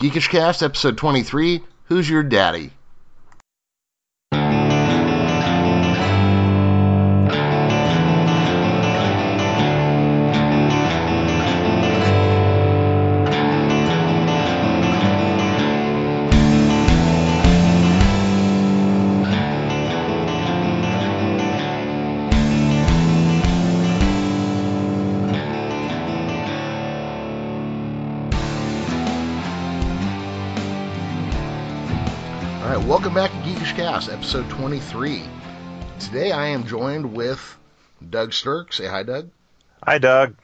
Geekish 0.00 0.30
Cast, 0.30 0.62
episode 0.62 0.96
23 0.96 1.62
Who's 1.88 2.08
Your 2.08 2.22
Daddy? 2.22 2.70
All 32.70 32.76
right, 32.76 32.86
welcome 32.86 33.12
back 33.14 33.32
to 33.32 33.36
Geekish 33.38 33.74
Cast, 33.74 34.08
episode 34.08 34.48
23. 34.48 35.24
Today 35.98 36.30
I 36.30 36.46
am 36.46 36.64
joined 36.64 37.16
with 37.16 37.58
Doug 38.10 38.30
Sturck. 38.30 38.72
Say 38.72 38.86
hi, 38.86 39.02
Doug. 39.02 39.28
Hi, 39.82 39.98
Doug. 39.98 40.36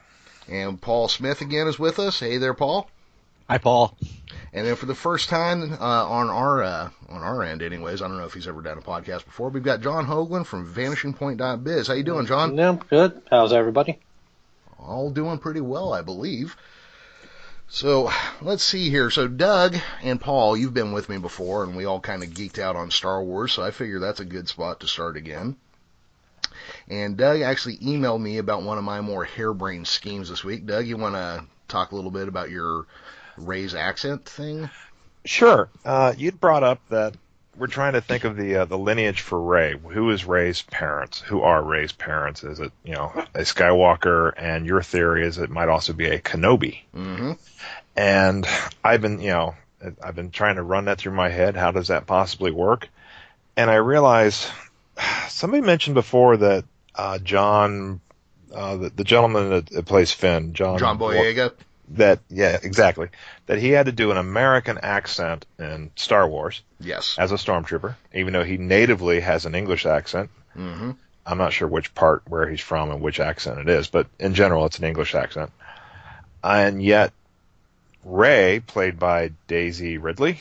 And 0.49 0.83
Paul 0.83 1.07
Smith 1.07 1.41
again 1.41 1.69
is 1.69 1.79
with 1.79 2.01
us. 2.01 2.19
Hey 2.19 2.39
there, 2.39 2.53
Paul. 2.53 2.91
Hi, 3.49 3.59
Paul. 3.59 3.97
And 4.53 4.67
then 4.67 4.75
for 4.75 4.87
the 4.87 4.95
first 4.97 5.29
time 5.29 5.75
uh, 5.75 5.77
on 5.77 6.29
our 6.29 6.65
uh, 6.65 6.91
on 7.09 7.23
our 7.23 7.45
end, 7.45 7.63
anyways, 7.63 8.03
I 8.03 8.09
don't 8.09 8.19
know 8.19 8.25
if 8.25 8.35
he's 8.35 8.49
ever 8.49 8.61
done 8.61 8.79
a 8.79 8.83
podcast 8.83 9.25
before. 9.25 9.51
We've 9.51 9.63
got 9.63 9.81
John 9.81 10.05
Hoagland 10.05 10.47
from 10.47 10.67
VanishingPoint.biz. 10.75 11.87
How 11.87 11.95
you 11.95 12.03
doing, 12.03 12.27
John? 12.27 12.57
No, 12.57 12.75
good. 12.75 13.23
How's 13.31 13.53
everybody? 13.53 14.01
All 14.81 15.13
doing 15.13 15.39
pretty 15.39 15.61
well, 15.61 15.93
I 15.93 16.03
believe. 16.03 16.57
So 17.69 18.11
let's 18.41 18.63
see 18.63 18.91
here. 18.91 19.11
So 19.11 19.29
Doug 19.29 19.77
and 20.03 20.21
Paul, 20.21 20.57
you've 20.57 20.75
been 20.75 20.93
with 20.93 21.09
me 21.09 21.19
before, 21.19 21.65
and 21.65 21.77
we 21.77 21.85
all 21.85 22.01
kind 22.01 22.23
of 22.23 22.31
geeked 22.31 22.59
out 22.59 22.77
on 22.77 22.91
Star 22.91 23.23
Wars. 23.23 23.53
So 23.53 23.63
I 23.63 23.71
figure 23.71 23.99
that's 23.99 24.21
a 24.21 24.25
good 24.25 24.49
spot 24.49 24.81
to 24.81 24.89
start 24.89 25.17
again. 25.17 25.57
And 26.89 27.17
Doug 27.17 27.41
actually 27.41 27.79
emailed 27.79 28.21
me 28.21 28.39
about 28.39 28.63
one 28.63 28.79
of 28.79 28.85
my 28.85 29.01
more 29.01 29.25
harebrained 29.25 29.87
schemes 29.87 30.29
this 30.31 30.45
week. 30.45 30.67
Doug, 30.67 30.87
you 30.87 30.97
want 30.97 31.17
to 31.17 31.45
talk 31.69 31.93
a 31.93 31.97
little 31.97 32.11
bit 32.11 32.29
about 32.29 32.51
your 32.51 32.87
Rey's 33.37 33.75
accent 33.75 34.25
thing? 34.25 34.71
Sure. 35.25 35.69
Uh, 35.85 36.15
you'd 36.17 36.41
brought 36.41 36.63
up 36.63 36.81
that 36.89 37.15
we're 37.59 37.67
trying 37.67 37.95
to 37.95 38.01
think 38.01 38.25
of 38.25 38.37
the 38.37 38.57
uh, 38.57 38.65
the 38.65 38.79
lineage 38.79 39.21
for 39.21 39.41
Rey. 39.41 39.75
Who 39.77 40.11
is 40.11 40.25
Rey's 40.25 40.63
parents? 40.63 41.21
Who 41.21 41.43
are 41.43 41.63
Rey's 41.63 41.93
parents? 41.93 42.45
Is 42.45 42.61
it 42.61 42.73
you 42.85 42.95
know 42.95 43.13
a 43.35 43.41
Skywalker? 43.41 44.33
And 44.37 44.67
your 44.67 44.83
theory 44.83 45.27
is 45.27 45.39
it 45.39 45.51
might 45.51 45.69
also 45.69 45.93
be 45.93 46.07
a 46.07 46.19
Kenobi. 46.21 46.81
Mm-hmm. 46.95 47.33
And 47.97 48.47
I've 48.85 49.01
been 49.01 49.21
you 49.21 49.31
know 49.31 49.55
I've 50.03 50.15
been 50.15 50.31
trying 50.31 50.57
to 50.57 50.63
run 50.63 50.87
that 50.87 50.99
through 50.99 51.13
my 51.13 51.29
head. 51.29 51.57
How 51.57 51.71
does 51.71 51.89
that 51.89 52.07
possibly 52.07 52.51
work? 52.51 52.89
And 53.57 53.71
I 53.71 53.77
realized 53.77 54.47
somebody 55.29 55.63
mentioned 55.63 55.95
before 55.95 56.37
that 56.39 56.65
uh, 56.95 57.19
John, 57.19 58.01
uh, 58.55 58.77
the, 58.77 58.91
the 58.91 59.05
gentleman 59.05 59.51
that, 59.51 59.67
that 59.71 59.87
plays 59.87 60.13
Finn, 60.13 60.55
John 60.55 60.79
John 60.79 60.99
Boyega. 60.99 61.53
That 61.91 62.19
yeah 62.29 62.59
exactly 62.63 63.09
that 63.47 63.59
he 63.59 63.71
had 63.71 63.87
to 63.87 63.93
do 63.93 64.11
an 64.11 64.17
American 64.17 64.79
accent 64.83 65.47
in 65.59 65.91
Star 65.95 66.29
Wars 66.29 66.63
Yes. 66.81 67.15
as 67.19 67.31
a 67.31 67.37
stormtrooper, 67.37 67.95
even 68.13 68.33
though 68.33 68.43
he 68.45 68.57
natively 68.57 69.21
has 69.21 69.47
an 69.47 69.55
English 69.55 69.87
accent. 69.87 70.31
Mm-hmm. 70.57 70.91
I'm 71.25 71.39
not 71.39 71.53
sure 71.53 71.69
which 71.69 71.95
part 71.95 72.23
where 72.29 72.49
he's 72.49 72.61
from 72.61 72.91
and 72.91 73.01
which 73.01 73.21
accent 73.21 73.61
it 73.61 73.69
is, 73.69 73.87
but 73.89 74.07
in 74.19 74.35
general, 74.35 74.67
it's 74.67 74.79
an 74.79 74.85
English 74.85 75.15
accent. 75.15 75.51
And 76.43 76.83
yet, 76.83 77.13
Rey, 78.05 78.61
played 78.67 78.99
by 78.99 79.33
Daisy 79.49 79.99
Ridley, 79.99 80.41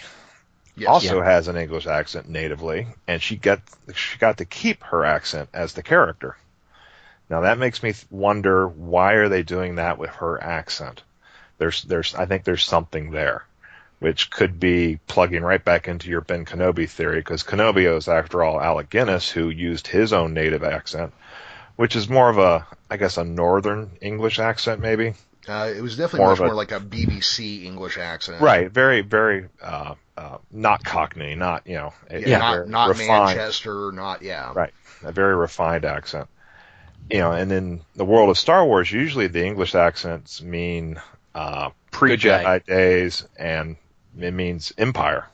Yes. 0.78 0.90
also 0.90 1.22
has 1.22 1.48
an 1.48 1.56
English 1.58 1.88
accent 1.88 2.28
natively, 2.28 2.88
and 3.08 3.22
she 3.22 3.36
got 3.38 3.62
she 3.96 4.18
got 4.18 4.38
to 4.40 4.46
keep 4.46 4.84
her 4.84 5.06
accent 5.06 5.50
as 5.54 5.74
the 5.74 5.82
character. 5.84 6.36
Now 7.30 7.42
that 7.42 7.58
makes 7.58 7.82
me 7.82 7.94
wonder 8.12 8.68
why 8.68 9.14
are 9.14 9.30
they 9.30 9.42
doing 9.44 9.76
that 9.76 9.98
with 9.98 10.10
her 10.12 10.42
accent? 10.44 11.02
There's 11.58 11.84
there's 11.84 12.16
I 12.16 12.26
think 12.26 12.44
there's 12.44 12.64
something 12.64 13.12
there, 13.12 13.46
which 14.00 14.30
could 14.30 14.60
be 14.60 15.00
plugging 15.08 15.44
right 15.44 15.64
back 15.64 15.88
into 15.88 16.10
your 16.10 16.22
Ben 16.22 16.46
Kenobi 16.46 16.90
theory 16.90 17.20
because 17.20 17.44
Kenobi 17.44 17.86
is 17.96 18.08
after 18.08 18.44
all 18.44 18.62
Alec 18.62 18.90
Guinness 18.90 19.30
who 19.30 19.50
used 19.50 19.88
his 19.88 20.14
own 20.14 20.34
native 20.34 20.64
accent, 20.64 21.14
which 21.76 21.96
is 21.96 22.10
more 22.10 22.30
of 22.30 22.38
a 22.38 22.68
I 22.90 22.98
guess 22.98 23.18
a 23.18 23.24
northern 23.24 23.92
English 24.02 24.40
accent 24.40 24.82
maybe. 24.82 25.14
Uh, 25.48 25.72
it 25.78 25.82
was 25.82 25.96
definitely 25.96 26.22
More 26.22 26.30
much 26.32 26.40
a- 26.40 26.46
more 26.46 26.56
like 26.56 26.72
a 26.72 26.80
BBC 26.80 27.66
English 27.66 27.98
accent. 28.00 28.42
Right, 28.42 28.70
very 28.72 29.02
very 29.02 29.48
uh, 29.62 29.94
uh, 30.18 30.38
not 30.52 30.84
Cockney, 30.84 31.36
not 31.36 31.68
you 31.68 31.76
know 31.76 31.94
Yeah. 32.12 32.40
Not, 32.40 32.68
not 32.68 32.90
refined- 32.90 33.38
Manchester. 33.38 33.92
Not 33.92 34.24
yeah. 34.24 34.52
Right. 34.54 34.74
a 35.04 35.12
very 35.12 35.36
refined 35.36 35.86
accent. 35.86 36.28
You 37.12 37.20
know, 37.20 37.32
and 37.32 37.52
in 37.52 37.82
the 37.96 38.06
world 38.06 38.32
of 38.32 38.38
Star 38.40 38.66
Wars, 38.66 38.92
usually 38.92 39.28
the 39.28 39.46
English 39.46 39.76
accents 39.76 40.42
mean 40.42 41.00
uh, 41.36 41.70
pre 41.92 42.12
Good 42.18 42.22
guy. 42.22 42.44
Jedi 42.60 42.66
days, 42.66 43.28
and 43.38 43.76
it 44.20 44.32
means 44.34 44.74
Empire. 44.80 45.28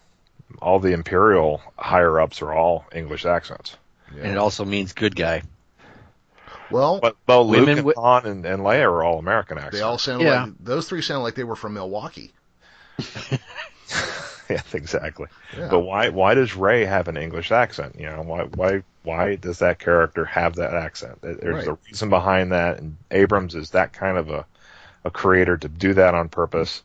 All 0.61 0.79
the 0.79 0.91
Imperial 0.91 1.61
higher 1.77 2.19
ups 2.19 2.41
are 2.41 2.51
all 2.53 2.85
English 2.93 3.25
accents. 3.25 3.77
Yeah. 4.13 4.23
And 4.23 4.31
it 4.33 4.37
also 4.37 4.65
means 4.65 4.91
good 4.91 5.15
guy. 5.15 5.43
Well, 6.69 6.99
But 7.01 7.15
though 7.25 7.43
Luke 7.43 7.61
Women 7.61 7.77
and 7.77 7.87
wi- 7.87 8.01
Han 8.01 8.25
and, 8.25 8.45
and 8.45 8.61
Leia 8.63 8.83
are 8.83 9.03
all 9.03 9.19
American 9.19 9.57
accents. 9.57 9.77
they 9.77 9.81
all 9.81 9.97
sound 9.97 10.21
Yeah. 10.23 10.43
like 10.45 10.53
those 10.59 10.87
three 10.89 11.01
sound 11.01 11.23
like 11.23 11.35
they 11.35 11.43
were 11.45 11.55
from 11.55 11.73
Milwaukee. 11.75 12.31
yeah, 14.49 14.61
exactly. 14.73 15.27
Yeah. 15.57 15.67
But 15.69 15.79
why 15.81 16.09
why 16.09 16.33
does 16.33 16.55
Rey 16.55 16.85
have 16.85 17.07
an 17.07 17.17
English 17.17 17.51
accent? 17.51 17.95
You 17.99 18.07
know, 18.07 18.21
why 18.21 18.43
why 18.55 18.83
why 19.03 19.35
does 19.35 19.59
that 19.59 19.79
character 19.79 20.25
have 20.25 20.55
that 20.55 20.73
accent? 20.73 21.19
There's 21.21 21.39
Right. 21.41 21.67
a 21.67 21.77
reason 21.87 22.09
behind 22.09 22.51
that, 22.51 22.79
and 22.79 22.97
Abrams 23.11 23.55
is 23.55 23.71
that 23.71 23.93
kind 23.93 24.17
of 24.17 24.29
a 24.29 24.45
a 25.03 25.11
creator 25.11 25.57
to 25.57 25.67
do 25.67 25.93
that 25.95 26.13
on 26.15 26.29
purpose. 26.29 26.83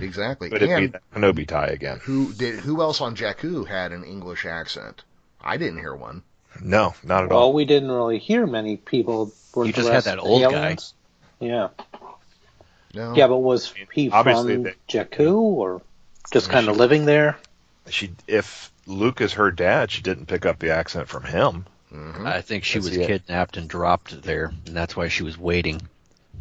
Exactly. 0.00 0.48
But 0.48 0.62
it'd 0.62 0.68
be 0.76 0.84
and 0.84 0.92
that 0.94 1.02
Kenobi 1.14 1.46
tie 1.46 1.66
again. 1.66 1.98
who 2.02 2.32
did? 2.32 2.60
Who 2.60 2.80
else 2.80 3.00
on 3.00 3.14
Jakku 3.16 3.66
had 3.66 3.92
an 3.92 4.04
English 4.04 4.46
accent? 4.46 5.02
I 5.42 5.56
didn't 5.58 5.78
hear 5.78 5.94
one. 5.94 6.22
No, 6.62 6.94
not 7.04 7.24
at 7.24 7.30
Well, 7.30 7.38
all. 7.38 7.48
Well, 7.48 7.52
we 7.54 7.66
didn't 7.66 7.90
really 7.90 8.18
hear 8.18 8.46
many 8.46 8.76
people. 8.78 9.32
Were 9.54 9.66
You 9.66 9.72
just 9.72 9.88
had 9.90 10.04
that 10.04 10.18
old 10.18 10.42
guy. 10.50 10.76
Yeah. 11.40 11.68
No. 12.94 13.14
Yeah, 13.14 13.26
but 13.26 13.38
was 13.38 13.74
he 13.92 14.10
Obviously 14.10 14.54
from 14.54 14.62
they- 14.64 14.74
Jakku 14.88 15.34
or 15.36 15.82
just 16.32 16.46
Yeah, 16.46 16.52
kind 16.54 16.68
of 16.68 16.74
she- 16.76 16.78
living 16.80 17.04
there? 17.04 17.36
She, 17.90 18.10
if 18.26 18.72
Luke 18.86 19.20
is 19.20 19.34
her 19.34 19.50
dad, 19.50 19.90
she 19.90 20.00
didn't 20.02 20.26
pick 20.26 20.46
up 20.46 20.58
the 20.58 20.70
accent 20.70 21.08
from 21.08 21.24
him. 21.24 21.66
Mhm. 21.92 22.26
I 22.26 22.40
think 22.40 22.64
she 22.64 22.78
That's 22.78 22.88
was 22.88 22.96
it. 22.96 23.06
kidnapped 23.06 23.56
and 23.58 23.68
dropped 23.68 24.22
there, 24.22 24.46
and 24.66 24.74
that's 24.76 24.96
why 24.96 25.08
she 25.08 25.22
was 25.22 25.36
waiting. 25.38 25.82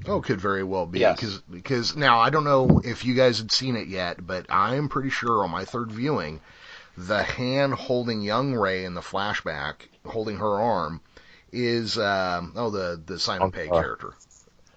Oh, 0.08 0.22
could 0.22 0.40
very 0.40 0.64
well 0.64 0.86
be 0.86 1.00
Yes. 1.00 1.16
because 1.20 1.40
because 1.42 1.96
now 1.96 2.20
I 2.20 2.30
don't 2.30 2.44
know 2.44 2.80
if 2.84 3.06
you 3.06 3.16
guys 3.16 3.40
had 3.40 3.52
seen 3.52 3.76
it 3.76 3.88
yet, 3.88 4.26
but 4.26 4.46
I 4.50 4.76
am 4.76 4.88
pretty 4.90 5.10
sure 5.10 5.44
on 5.44 5.50
my 5.52 5.66
third 5.66 5.92
viewing, 5.92 6.42
the 6.98 7.24
hand 7.24 7.74
holding 7.74 8.22
young 8.22 8.54
Rey 8.54 8.86
in 8.86 8.94
the 8.94 9.02
flashback, 9.02 9.88
holding 10.06 10.38
her 10.38 10.62
arm, 10.62 11.02
is 11.52 11.98
um, 11.98 12.54
oh 12.56 12.70
the 12.70 13.02
the 13.04 13.20
Simon 13.20 13.52
Pegg 13.52 13.70
character. 13.72 14.14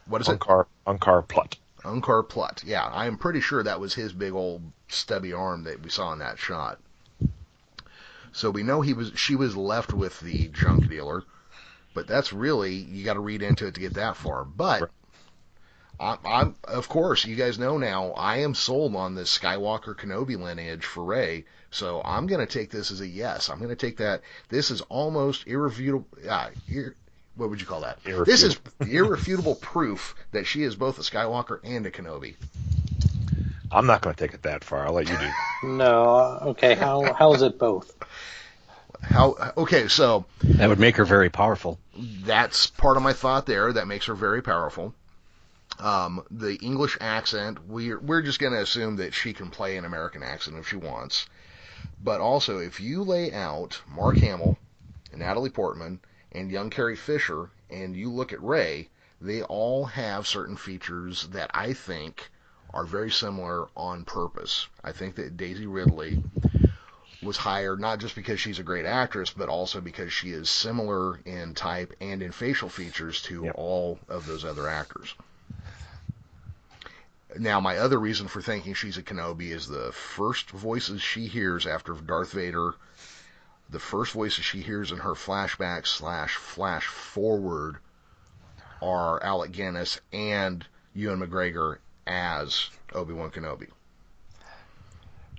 What 0.06 0.22
is 0.22 0.28
it? 0.28 0.38
Unkar, 0.40 0.64
Unkar 0.86 1.28
Plutt. 1.28 1.56
Unkar 1.82 2.26
Plutt. 2.26 2.64
Yeah, 2.64 2.86
I 2.86 3.06
am 3.06 3.18
pretty 3.18 3.40
sure 3.40 3.62
that 3.62 3.80
was 3.80 3.92
his 3.94 4.12
big 4.14 4.32
old 4.32 4.62
stubby 4.88 5.34
arm 5.34 5.64
that 5.64 5.82
we 5.82 5.90
saw 5.90 6.12
in 6.14 6.18
that 6.20 6.38
shot. 6.38 6.78
So 8.32 8.50
we 8.50 8.62
know 8.62 8.80
he 8.80 8.94
was 8.94 9.12
she 9.14 9.36
was 9.36 9.56
left 9.56 9.92
with 9.92 10.20
the 10.20 10.48
junk 10.48 10.88
dealer, 10.88 11.24
but 11.94 12.06
that's 12.06 12.32
really 12.32 12.72
you 12.74 13.04
got 13.04 13.14
to 13.14 13.20
read 13.20 13.42
into 13.42 13.66
it 13.66 13.74
to 13.74 13.80
get 13.80 13.94
that 13.94 14.16
far. 14.16 14.44
But 14.44 14.80
Right. 14.82 14.90
I, 16.00 16.16
I'm 16.24 16.54
of 16.64 16.88
course 16.88 17.24
you 17.24 17.34
guys 17.36 17.58
know 17.58 17.78
now 17.78 18.12
I 18.12 18.38
am 18.38 18.54
sold 18.54 18.94
on 18.94 19.14
this 19.14 19.36
Skywalker 19.36 19.94
Kenobi 19.96 20.38
lineage 20.40 20.84
for 20.84 21.04
Rey. 21.04 21.44
So 21.70 22.00
I'm 22.04 22.26
going 22.26 22.40
to 22.46 22.50
take 22.52 22.70
this 22.70 22.90
as 22.90 23.00
a 23.02 23.06
yes. 23.06 23.50
I'm 23.50 23.58
going 23.58 23.68
to 23.68 23.76
take 23.76 23.98
that. 23.98 24.22
This 24.48 24.70
is 24.70 24.80
almost 24.82 25.46
irrefutable. 25.46 26.06
Uh, 26.28 26.48
ir, 26.70 26.94
what 27.36 27.50
would 27.50 27.60
you 27.60 27.66
call 27.66 27.82
that? 27.82 28.02
This 28.24 28.42
is 28.42 28.58
irrefutable 28.80 29.54
proof 29.60 30.14
that 30.32 30.46
she 30.46 30.62
is 30.62 30.74
both 30.76 30.98
a 30.98 31.02
Skywalker 31.02 31.60
and 31.62 31.84
a 31.86 31.90
Kenobi. 31.90 32.36
I'm 33.70 33.86
not 33.86 34.00
going 34.00 34.14
to 34.14 34.18
take 34.26 34.32
it 34.34 34.42
that 34.42 34.64
far. 34.64 34.86
I'll 34.86 34.94
let 34.94 35.08
you 35.08 35.18
do. 35.18 35.28
No. 35.76 36.04
uh, 36.16 36.38
Okay. 36.50 36.74
How 36.76 37.12
how 37.12 37.34
is 37.34 37.42
it 37.42 37.58
both? 37.58 37.92
How? 39.02 39.52
Okay, 39.56 39.88
so 39.88 40.24
That 40.42 40.68
would 40.68 40.78
make 40.78 40.96
her 40.96 41.04
very 41.04 41.30
powerful. 41.30 41.78
that's 42.24 42.68
part 42.68 42.96
of 42.96 43.02
my 43.02 43.12
thought 43.12 43.44
there. 43.46 43.72
That 43.72 43.88
makes 43.88 44.06
her 44.06 44.14
very 44.14 44.40
powerful. 44.40 44.94
Um, 45.78 46.24
the 46.30 46.56
English 46.56 46.98
accent, 47.00 47.66
we're 47.68 48.00
we're 48.00 48.22
just 48.22 48.40
going 48.40 48.52
to 48.52 48.60
assume 48.60 48.96
that 48.96 49.14
she 49.14 49.32
can 49.32 49.50
play 49.50 49.76
an 49.76 49.84
American 49.84 50.22
accent 50.22 50.56
if 50.56 50.68
she 50.68 50.76
wants. 50.76 51.26
But 52.02 52.20
also, 52.20 52.58
if 52.58 52.80
you 52.80 53.02
lay 53.04 53.32
out 53.32 53.80
Mark 53.86 54.16
Hamill, 54.18 54.58
and 55.12 55.20
Natalie 55.20 55.50
Portman, 55.50 56.00
and 56.32 56.50
young 56.50 56.70
Carrie 56.70 56.96
Fisher, 56.96 57.50
and 57.70 57.96
you 57.96 58.10
look 58.10 58.32
at 58.32 58.42
Rey, 58.42 58.88
they 59.20 59.42
all 59.42 59.84
have 59.86 60.26
certain 60.26 60.56
features 60.56 61.28
that 61.28 61.50
I 61.54 61.72
think 61.72 62.30
are 62.74 62.84
very 62.84 63.10
similar 63.10 63.68
on 63.76 64.04
purpose. 64.04 64.68
I 64.84 64.92
think 64.92 65.16
that 65.16 65.36
Daisy 65.36 65.66
Ridley 65.66 66.22
was 67.22 67.36
hired 67.36 67.80
not 67.80 67.98
just 67.98 68.14
because 68.14 68.38
she's 68.40 68.58
a 68.58 68.62
great 68.64 68.84
actress, 68.84 69.30
but 69.30 69.48
also 69.48 69.80
because 69.80 70.12
she 70.12 70.30
is 70.30 70.48
similar 70.48 71.18
in 71.24 71.54
type 71.54 71.94
and 72.00 72.22
in 72.22 72.30
facial 72.30 72.68
features 72.68 73.22
to 73.22 73.44
Yep. 73.44 73.54
all 73.56 73.98
of 74.08 74.26
those 74.26 74.44
other 74.44 74.68
actors. 74.68 75.14
Now, 77.36 77.60
my 77.60 77.76
other 77.76 77.98
reason 77.98 78.26
for 78.28 78.40
thinking 78.40 78.74
she's 78.74 78.96
a 78.96 79.02
Kenobi 79.02 79.50
is 79.50 79.68
the 79.68 79.92
first 79.92 80.50
voices 80.50 81.02
she 81.02 81.26
hears 81.26 81.66
after 81.66 81.92
Darth 81.92 82.32
Vader, 82.32 82.74
the 83.68 83.78
first 83.78 84.12
voices 84.12 84.44
she 84.44 84.62
hears 84.62 84.92
in 84.92 84.98
her 84.98 85.12
flashback 85.12 85.86
slash 85.86 86.36
flash 86.36 86.86
forward 86.86 87.76
are 88.80 89.22
Alec 89.22 89.52
Guinness 89.52 90.00
and 90.12 90.64
Ewan 90.94 91.20
McGregor 91.20 91.78
as 92.06 92.70
Obi-Wan 92.94 93.30
Kenobi. 93.30 93.68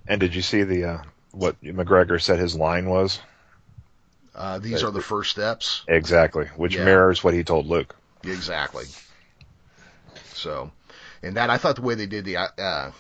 And 0.08 0.20
did 0.20 0.36
you 0.36 0.42
see 0.42 0.64
the 0.64 0.86
uh, 0.86 0.98
what 1.32 1.62
McGregor 1.64 2.22
said 2.22 2.40
his 2.40 2.56
line 2.56 2.88
was? 2.88 3.20
Uh, 4.36 4.60
these 4.60 4.84
are 4.84 4.92
the 4.92 5.02
first 5.02 5.32
steps. 5.32 5.84
Exactly, 5.88 6.46
which 6.56 6.76
Yeah. 6.76 6.86
mirrors 6.86 7.24
what 7.24 7.34
he 7.34 7.44
told 7.44 7.66
Luke. 7.68 7.96
Exactly. 8.24 8.86
So, 10.34 10.72
and 11.24 11.38
that 11.38 11.50
I 11.50 11.58
thought 11.58 11.76
the 11.76 11.82
way 11.82 11.96
they 11.96 12.06
did 12.06 12.26
the 12.26 12.38
uh, 12.38 12.92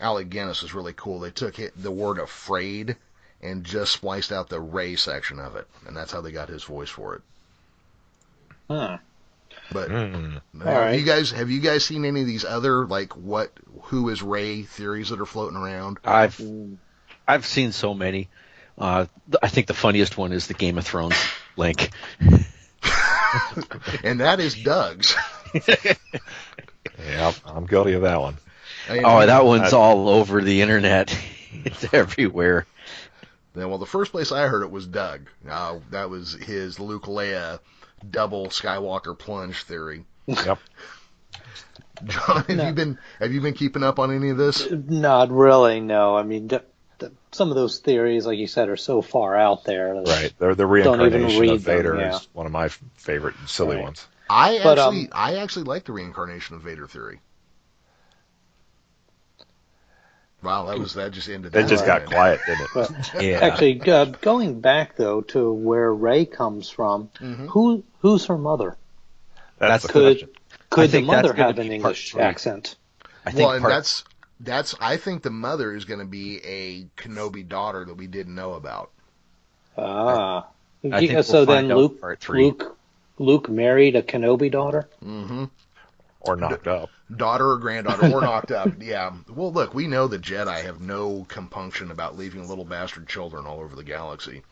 Alec 0.00 0.28
Guinness 0.30 0.62
was 0.62 0.74
really 0.74 0.92
cool. 0.94 1.20
They 1.20 1.30
took 1.30 1.58
it, 1.58 1.72
the 1.76 1.90
word 1.90 2.18
afraid 2.18 2.96
and 3.42 3.64
just 3.64 3.92
spliced 3.92 4.32
out 4.32 4.48
the 4.48 4.60
Rey 4.60 4.96
section 4.96 5.38
of 5.38 5.56
it, 5.56 5.66
and 5.86 5.96
that's 5.96 6.12
how 6.12 6.20
they 6.20 6.32
got 6.32 6.48
his 6.48 6.64
voice 6.64 6.90
for 6.90 7.14
it. 7.16 7.22
Hmm. 8.70 8.94
But 9.70 9.90
Mm. 9.90 10.34
have 10.34 10.64
right. 10.64 10.98
you 10.98 11.04
guys 11.04 11.30
have 11.30 11.50
you 11.50 11.60
guys 11.60 11.84
seen 11.84 12.04
any 12.04 12.22
of 12.22 12.26
these 12.26 12.44
other 12.44 12.86
like 12.86 13.14
what 13.16 13.52
who 13.84 14.08
is 14.08 14.22
Rey 14.22 14.62
theories 14.62 15.10
that 15.10 15.20
are 15.20 15.26
floating 15.26 15.58
around? 15.58 15.98
I've. 16.04 16.40
I've 17.26 17.44
seen 17.44 17.72
so 17.72 17.92
many. 17.92 18.28
Uh, 18.78 19.06
I 19.42 19.48
think 19.48 19.66
the 19.66 19.74
funniest 19.74 20.16
one 20.16 20.32
is 20.32 20.46
the 20.46 20.54
Game 20.54 20.78
of 20.78 20.86
Thrones 20.86 21.16
link. 21.56 21.90
and 24.02 24.20
that 24.20 24.40
is 24.40 24.54
Doug's. 24.54 25.14
Yeah, 27.06 27.32
I'm 27.46 27.66
guilty 27.66 27.92
of 27.94 28.02
that 28.02 28.20
one. 28.20 28.36
And- 28.88 29.04
Oh, 29.04 29.24
that 29.24 29.44
one's 29.44 29.72
I- 29.72 29.76
all 29.76 30.08
over 30.08 30.42
the 30.42 30.60
internet. 30.62 31.16
it's 31.64 31.92
everywhere. 31.92 32.66
Yeah, 33.56 33.64
well, 33.64 33.78
the 33.78 33.86
first 33.86 34.12
place 34.12 34.30
I 34.30 34.46
heard 34.46 34.62
it 34.62 34.70
was 34.70 34.86
Doug. 34.86 35.28
Uh, 35.48 35.78
that 35.90 36.10
was 36.10 36.32
his 36.34 36.78
Luke 36.78 37.04
Leia 37.06 37.58
double 38.08 38.46
Skywalker 38.48 39.18
plunge 39.18 39.64
theory. 39.64 40.04
Yep. 40.26 40.58
John, 42.04 42.44
have 42.44 42.48
No. 42.56 42.68
you 42.68 42.72
been 42.74 42.98
have 43.18 43.32
you 43.32 43.40
been 43.40 43.54
keeping 43.54 43.82
up 43.82 43.98
on 43.98 44.14
any 44.14 44.30
of 44.30 44.36
this? 44.36 44.70
Not 44.70 45.30
really. 45.32 45.80
No. 45.80 46.16
I 46.16 46.22
mean, 46.22 46.46
d- 46.46 46.58
d- 47.00 47.08
some 47.32 47.50
of 47.50 47.56
those 47.56 47.78
theories, 47.80 48.24
like 48.24 48.38
you 48.38 48.46
said, 48.46 48.68
are 48.68 48.76
so 48.76 49.02
far 49.02 49.34
out 49.36 49.64
there. 49.64 49.94
Right. 49.94 50.32
They're 50.38 50.54
the 50.54 50.62
Don't 50.62 50.70
reincarnation 51.00 51.48
of 51.50 51.60
Vader 51.62 51.92
them, 51.96 52.00
yeah. 52.00 52.16
is 52.16 52.28
one 52.32 52.46
of 52.46 52.52
my 52.52 52.68
favorite 52.68 53.34
silly 53.46 53.76
Right. 53.76 53.82
ones. 53.84 54.06
I 54.30 54.58
But, 54.62 54.78
actually 54.78 55.02
um, 55.02 55.08
I 55.12 55.36
actually 55.36 55.64
like 55.64 55.84
the 55.84 55.92
reincarnation 55.92 56.56
of 56.56 56.62
Vader 56.62 56.86
theory. 56.86 57.20
Wow, 60.42 60.66
that 60.66 60.78
was 60.78 60.94
that 60.94 61.10
just 61.12 61.28
ended. 61.28 61.52
That 61.52 61.66
just 61.68 61.84
got 61.84 62.02
way. 62.02 62.06
quiet, 62.06 62.46
didn't 62.46 62.62
it? 62.62 62.70
But 62.72 63.14
Yeah. 63.20 63.42
actually, 63.42 63.80
uh, 63.90 64.04
going 64.06 64.60
back 64.60 64.96
though 64.96 65.20
to 65.22 65.52
where 65.52 65.92
Rey 65.92 66.26
comes 66.26 66.70
from, 66.70 67.10
Mhm. 67.20 67.48
who 67.48 67.82
who's 68.00 68.26
her 68.26 68.38
mother? 68.38 68.76
That's, 69.58 69.82
That's 69.82 69.84
the 69.84 69.92
Could 69.92 70.02
question. 70.04 70.28
could 70.70 70.90
the 70.92 71.02
mother 71.02 71.32
have 71.32 71.58
an 71.58 71.72
English 71.72 72.10
three. 72.12 72.22
accent? 72.22 72.76
I 73.26 73.30
think 73.32 73.40
Well, 73.40 73.52
and 73.52 73.62
part- 73.62 73.72
that's 73.72 74.04
that's 74.40 74.74
I 74.80 74.96
think 74.96 75.22
the 75.22 75.30
mother 75.30 75.74
is 75.74 75.84
going 75.84 76.00
to 76.00 76.06
be 76.06 76.38
a 76.44 76.84
Kenobi 76.96 77.48
daughter 77.48 77.84
that 77.84 77.94
we 77.94 78.06
didn't 78.06 78.34
know 78.36 78.52
about. 78.54 78.90
Ah, 79.76 80.46
I 80.90 81.00
think 81.00 81.10
Yeah, 81.10 81.16
we'll 81.16 81.22
so 81.22 81.44
then 81.44 81.68
Luke 81.68 82.00
part 82.00 82.20
three. 82.20 82.42
Luke 82.42 82.77
Luke 83.18 83.48
married 83.48 83.96
a 83.96 84.02
Kenobi 84.02 84.50
daughter. 84.50 84.88
hmm 85.02 85.44
Or 86.20 86.36
knocked 86.36 86.66
up. 86.66 86.90
Daughter 87.14 87.50
or 87.50 87.58
granddaughter 87.58 88.12
or 88.12 88.20
knocked 88.20 88.50
up. 88.50 88.70
Yeah. 88.80 89.12
Well, 89.28 89.52
look, 89.52 89.74
we 89.74 89.86
know 89.86 90.06
the 90.08 90.18
Jedi 90.18 90.62
have 90.62 90.80
no 90.80 91.24
compunction 91.28 91.90
about 91.90 92.16
leaving 92.18 92.48
little 92.48 92.64
bastard 92.64 93.08
children 93.08 93.46
all 93.46 93.60
over 93.60 93.74
the 93.74 93.84
galaxy. 93.84 94.42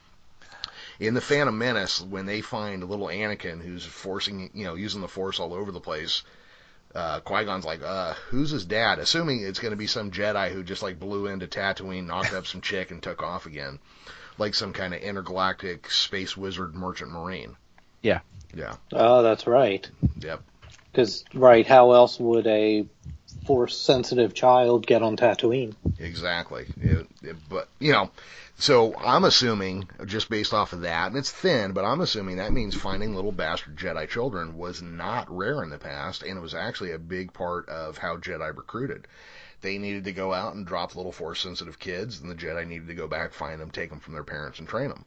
In 0.98 1.14
the 1.14 1.20
Phantom 1.20 1.56
Menace, 1.56 2.00
when 2.00 2.24
they 2.24 2.40
find 2.40 2.82
a 2.82 2.86
little 2.86 3.08
Anakin 3.08 3.60
who's 3.60 3.84
forcing, 3.84 4.50
you 4.54 4.64
know, 4.64 4.74
using 4.74 5.02
the 5.02 5.08
Force 5.08 5.38
all 5.38 5.52
over 5.52 5.70
the 5.70 5.80
place, 5.80 6.22
uh, 6.94 7.20
Qui 7.20 7.44
Gon's 7.44 7.66
like, 7.66 7.82
uh, 7.82 8.14
who's 8.30 8.50
his 8.50 8.64
dad? 8.64 8.98
Assuming 8.98 9.42
it's 9.42 9.58
going 9.58 9.72
to 9.72 9.76
be 9.76 9.86
some 9.86 10.10
Jedi 10.10 10.50
who 10.50 10.62
just 10.62 10.82
like 10.82 10.98
blew 10.98 11.26
into 11.26 11.46
Tatooine, 11.46 12.06
knocked 12.06 12.32
up 12.32 12.46
some 12.46 12.62
chick, 12.62 12.90
and 12.90 13.02
took 13.02 13.22
off 13.22 13.44
again, 13.44 13.78
like 14.38 14.54
some 14.54 14.72
kind 14.72 14.94
of 14.94 15.00
intergalactic 15.02 15.90
space 15.90 16.34
wizard 16.34 16.74
merchant 16.74 17.10
marine. 17.10 17.56
Yeah. 18.00 18.20
Yeah. 18.56 18.76
Oh, 18.92 19.22
that's 19.22 19.46
right. 19.46 19.88
Yep. 20.20 20.42
Because 20.90 21.24
right, 21.34 21.66
how 21.66 21.92
else 21.92 22.18
would 22.18 22.46
a 22.46 22.86
force 23.46 23.76
sensitive 23.76 24.34
child 24.34 24.86
get 24.86 25.02
on 25.02 25.16
Tatooine? 25.16 25.74
Exactly. 25.98 26.66
It- 26.80 27.06
it- 27.22 27.48
but 27.48 27.68
you 27.78 27.92
know, 27.92 28.10
so 28.58 28.96
I'm 28.96 29.24
assuming 29.24 29.88
just 30.06 30.30
based 30.30 30.54
off 30.54 30.72
of 30.72 30.80
that, 30.80 31.08
and 31.08 31.16
it's 31.16 31.30
thin, 31.30 31.72
but 31.72 31.84
I'm 31.84 32.00
assuming 32.00 32.36
that 32.36 32.52
means 32.52 32.74
finding 32.74 33.14
little 33.14 33.32
bastard 33.32 33.76
Jedi 33.76 34.08
children 34.08 34.56
was 34.56 34.80
not 34.80 35.30
rare 35.30 35.62
in 35.62 35.68
the 35.70 35.78
past, 35.78 36.22
and 36.22 36.38
it 36.38 36.40
was 36.40 36.54
actually 36.54 36.92
a 36.92 36.98
big 36.98 37.32
part 37.34 37.68
of 37.68 37.98
how 37.98 38.16
Jedi 38.16 38.56
recruited. 38.56 39.06
They 39.60 39.78
needed 39.78 40.04
to 40.04 40.12
go 40.12 40.32
out 40.32 40.54
and 40.54 40.66
drop 40.66 40.96
little 40.96 41.12
force 41.12 41.40
sensitive 41.40 41.78
kids, 41.78 42.20
and 42.20 42.30
the 42.30 42.34
Jedi 42.34 42.66
needed 42.66 42.88
to 42.88 42.94
go 42.94 43.06
back, 43.06 43.32
find 43.34 43.60
them, 43.60 43.70
take 43.70 43.90
them 43.90 44.00
from 44.00 44.14
their 44.14 44.24
parents, 44.24 44.58
and 44.58 44.66
train 44.68 44.88
them. 44.88 45.04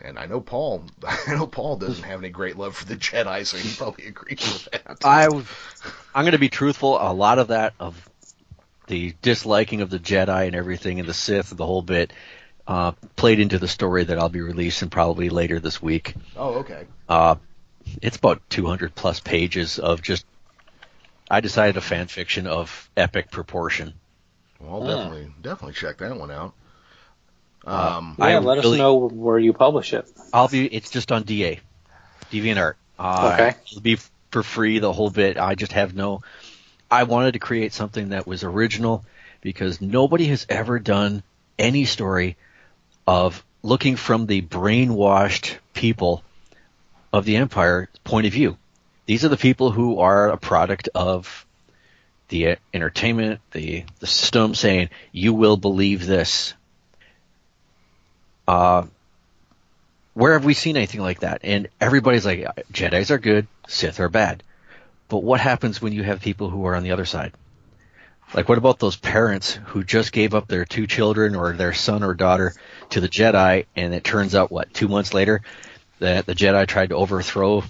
And 0.00 0.18
I 0.18 0.26
know 0.26 0.40
Paul. 0.40 0.84
I 1.06 1.34
know 1.34 1.46
Paul 1.46 1.76
doesn't 1.76 2.04
have 2.04 2.20
any 2.20 2.30
great 2.30 2.56
love 2.56 2.76
for 2.76 2.84
the 2.84 2.96
Jedi, 2.96 3.46
so 3.46 3.56
he 3.56 3.74
probably 3.76 4.06
agrees 4.08 4.40
with 4.40 4.68
that. 4.72 4.98
I, 5.04 5.26
I'm 5.26 6.24
going 6.24 6.32
to 6.32 6.38
be 6.38 6.48
truthful. 6.48 6.98
A 7.00 7.12
lot 7.12 7.38
of 7.38 7.48
that 7.48 7.74
of 7.80 8.08
the 8.86 9.14
disliking 9.22 9.80
of 9.82 9.90
the 9.90 9.98
Jedi 9.98 10.46
and 10.46 10.56
everything, 10.56 10.98
and 11.00 11.08
the 11.08 11.14
Sith, 11.14 11.50
and 11.50 11.58
the 11.58 11.66
whole 11.66 11.82
bit, 11.82 12.12
uh, 12.66 12.92
played 13.16 13.40
into 13.40 13.58
the 13.58 13.68
story 13.68 14.04
that 14.04 14.18
I'll 14.18 14.28
be 14.28 14.40
releasing 14.40 14.88
probably 14.88 15.28
later 15.28 15.60
this 15.60 15.82
week. 15.82 16.14
Oh, 16.36 16.54
okay. 16.60 16.86
Uh, 17.08 17.36
it's 18.02 18.16
about 18.16 18.40
200 18.50 18.94
plus 18.94 19.20
pages 19.20 19.78
of 19.78 20.02
just. 20.02 20.24
I 21.30 21.40
decided 21.40 21.76
a 21.76 21.82
fan 21.82 22.06
fiction 22.06 22.46
of 22.46 22.88
epic 22.96 23.30
proportion. 23.30 23.92
Well, 24.60 24.80
Hmm. 24.80 24.86
definitely, 24.86 25.32
definitely 25.42 25.74
check 25.74 25.98
that 25.98 26.16
one 26.16 26.30
out. 26.30 26.54
Uh, 27.68 27.94
Um, 27.98 28.16
I 28.18 28.30
Yeah, 28.32 28.38
let 28.38 28.58
really- 28.58 28.78
us 28.78 28.78
know 28.78 28.94
where 28.94 29.38
you 29.38 29.52
publish 29.52 29.92
it. 29.92 30.06
I'll 30.32 30.48
be. 30.48 30.66
It's 30.66 30.90
just 30.90 31.12
on 31.12 31.22
DA, 31.24 31.60
DeviantArt. 32.32 32.74
Uh, 32.98 33.30
Okay. 33.34 33.54
It'll 33.70 33.82
be 33.82 33.98
for 34.30 34.42
free 34.42 34.78
the 34.78 34.92
whole 34.92 35.10
bit. 35.10 35.36
I 35.38 35.54
just 35.54 35.72
have 35.72 35.94
no. 35.94 36.22
I 36.90 37.02
wanted 37.04 37.32
to 37.32 37.38
create 37.38 37.72
something 37.74 38.10
that 38.10 38.26
was 38.26 38.44
original 38.44 39.04
because 39.42 39.80
nobody 39.80 40.26
has 40.28 40.46
ever 40.48 40.78
done 40.78 41.22
any 41.58 41.84
story 41.84 42.36
of 43.06 43.44
looking 43.62 43.96
from 43.96 44.26
the 44.26 44.40
brainwashed 44.42 45.56
people 45.74 46.22
of 47.12 47.24
the 47.24 47.36
empire 47.36 47.88
point 48.04 48.26
of 48.26 48.32
view. 48.32 48.56
These 49.06 49.24
are 49.24 49.28
the 49.28 49.36
people 49.36 49.70
who 49.70 50.00
are 50.00 50.30
a 50.30 50.36
product 50.36 50.88
of 50.94 51.46
the 52.28 52.56
entertainment, 52.74 53.40
the 53.52 53.84
the 54.00 54.06
system 54.06 54.54
saying 54.54 54.90
you 55.12 55.32
will 55.32 55.56
believe 55.56 56.06
this. 56.06 56.54
Uh, 58.48 58.86
where 60.14 60.32
have 60.32 60.44
we 60.46 60.54
seen 60.54 60.78
anything 60.78 61.02
like 61.02 61.20
that? 61.20 61.40
And 61.44 61.68
everybody's 61.80 62.24
like, 62.24 62.46
Jedi's 62.72 63.10
are 63.10 63.18
good, 63.18 63.46
Sith 63.68 64.00
are 64.00 64.08
bad. 64.08 64.42
But 65.08 65.22
what 65.22 65.38
happens 65.38 65.82
when 65.82 65.92
you 65.92 66.02
have 66.02 66.22
people 66.22 66.48
who 66.48 66.66
are 66.66 66.74
on 66.74 66.82
the 66.82 66.92
other 66.92 67.04
side? 67.04 67.32
Like, 68.34 68.48
what 68.48 68.58
about 68.58 68.78
those 68.78 68.96
parents 68.96 69.52
who 69.66 69.84
just 69.84 70.12
gave 70.12 70.34
up 70.34 70.48
their 70.48 70.64
two 70.64 70.86
children 70.86 71.34
or 71.34 71.52
their 71.52 71.74
son 71.74 72.02
or 72.02 72.14
daughter 72.14 72.54
to 72.90 73.00
the 73.00 73.08
Jedi, 73.08 73.66
and 73.76 73.94
it 73.94 74.02
turns 74.02 74.34
out, 74.34 74.50
what, 74.50 74.72
two 74.72 74.88
months 74.88 75.12
later, 75.12 75.42
that 75.98 76.26
the 76.26 76.34
Jedi 76.34 76.66
tried 76.66 76.88
to 76.88 76.96
overthrow 76.96 77.64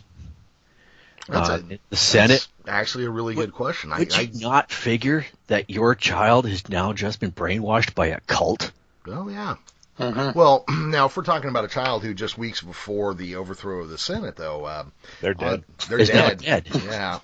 uh, 1.28 1.60
a- 1.70 1.78
the 1.90 1.96
Senate? 1.96 2.46
That's 2.64 2.76
actually 2.76 3.04
a 3.04 3.10
really 3.10 3.34
good 3.34 3.52
question. 3.52 3.92
I, 3.92 3.98
Would 4.00 4.12
I, 4.12 4.20
you 4.22 4.40
not 4.40 4.70
figure 4.70 5.26
that 5.48 5.70
your 5.70 5.94
child 5.96 6.48
has 6.48 6.68
now 6.68 6.92
just 6.92 7.18
been 7.20 7.32
brainwashed 7.32 7.94
by 7.94 8.06
a 8.06 8.20
cult? 8.20 8.70
oh 9.08 9.28
yeah. 9.28 9.56
Mm-hmm. 9.98 10.38
Well, 10.38 10.64
now 10.68 11.06
if 11.06 11.16
we're 11.16 11.22
talking 11.24 11.50
about 11.50 11.64
a 11.64 11.68
child 11.68 12.02
who 12.04 12.14
just 12.14 12.38
weeks 12.38 12.60
before 12.62 13.14
the 13.14 13.36
overthrow 13.36 13.80
of 13.80 13.88
the 13.90 13.98
Senate, 13.98 14.36
though, 14.36 14.64
uh, 14.64 14.84
They're 15.20 15.34
dead. 15.34 15.60
uh, 15.60 15.86
they're 15.88 15.98
Is 16.00 16.08
dead. 16.08 16.38
dead. 16.38 16.68
Yeah, 16.84 17.18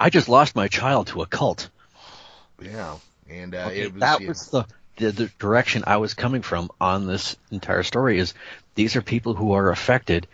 I 0.00 0.10
just 0.10 0.28
lost 0.28 0.56
my 0.56 0.68
child 0.68 1.08
to 1.08 1.22
a 1.22 1.26
cult. 1.26 1.68
yeah, 2.60 2.96
and 3.28 3.54
uh, 3.54 3.66
Okay, 3.66 3.80
it 3.82 3.92
was, 3.92 4.00
that 4.00 4.20
yeah, 4.20 4.28
was 4.28 4.48
the, 4.48 4.64
the 4.96 5.10
the 5.12 5.30
direction 5.38 5.84
I 5.86 5.98
was 5.98 6.14
coming 6.14 6.42
from 6.42 6.70
on 6.80 7.06
this 7.06 7.36
entire 7.50 7.82
story. 7.82 8.18
Is 8.18 8.34
these 8.74 8.96
are 8.96 9.02
people 9.02 9.34
who 9.34 9.52
are 9.52 9.70
affected, 9.70 10.26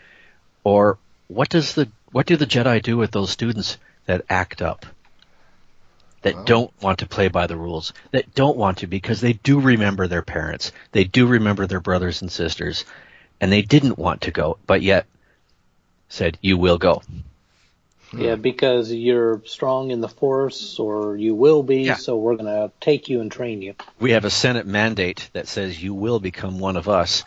or 0.64 0.98
what 1.28 1.48
does 1.48 1.74
the 1.74 1.88
what 2.12 2.26
do 2.26 2.36
the 2.36 2.46
Jedi 2.46 2.82
do 2.82 2.96
with 2.96 3.10
those 3.10 3.30
students 3.30 3.78
that 4.06 4.24
act 4.28 4.62
up? 4.62 4.86
That 6.22 6.36
Wow. 6.36 6.44
don't 6.44 6.82
want 6.82 6.98
to 6.98 7.06
play 7.06 7.28
by 7.28 7.46
the 7.46 7.56
rules, 7.56 7.92
that 8.10 8.34
don't 8.34 8.56
want 8.56 8.78
to 8.78 8.86
because 8.86 9.20
they 9.20 9.32
do 9.32 9.60
remember 9.60 10.06
their 10.06 10.22
parents, 10.22 10.72
they 10.92 11.04
do 11.04 11.26
remember 11.26 11.66
their 11.66 11.80
brothers 11.80 12.22
and 12.22 12.30
sisters, 12.30 12.84
and 13.40 13.50
they 13.50 13.62
didn't 13.62 13.98
want 13.98 14.22
to 14.22 14.30
go, 14.30 14.58
but 14.66 14.82
yet 14.82 15.06
said, 16.08 16.38
"You 16.42 16.58
will 16.58 16.78
go." 16.78 17.02
Yeah, 18.12 18.34
because 18.34 18.92
you're 18.92 19.40
strong 19.46 19.92
in 19.92 20.00
the 20.00 20.08
force, 20.08 20.78
or 20.80 21.16
you 21.16 21.34
will 21.34 21.62
be, 21.62 21.82
Yeah. 21.84 21.94
so 21.94 22.16
we're 22.16 22.36
gonna 22.36 22.72
take 22.80 23.08
you 23.08 23.20
and 23.20 23.30
train 23.30 23.62
you. 23.62 23.74
We 24.00 24.12
have 24.12 24.24
a 24.24 24.30
Senate 24.30 24.66
mandate 24.66 25.30
that 25.32 25.46
says 25.46 25.80
you 25.80 25.94
will 25.94 26.18
become 26.18 26.58
one 26.58 26.76
of 26.76 26.88
us. 26.88 27.24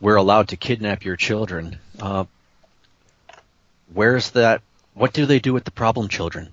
We're 0.00 0.16
allowed 0.16 0.48
to 0.48 0.56
kidnap 0.56 1.04
your 1.04 1.16
children. 1.16 1.78
Uh, 2.00 2.24
where's 3.92 4.30
that? 4.30 4.62
What 4.94 5.12
do 5.12 5.26
they 5.26 5.38
do 5.38 5.52
with 5.52 5.64
the 5.64 5.70
problem 5.70 6.08
children? 6.08 6.48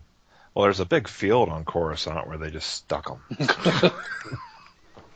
Well, 0.59 0.65
there's 0.65 0.81
a 0.81 0.85
big 0.85 1.07
field 1.07 1.47
on 1.47 1.63
Coruscant 1.63 2.27
where 2.27 2.37
they 2.37 2.49
just 2.51 2.69
stuck 2.69 3.07
them. 3.07 3.21